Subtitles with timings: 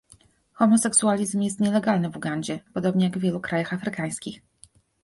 [0.53, 4.41] Homoseksualizm jest nielegalny w Ugandzie, podobnie jak w wielu krajach afrykańskich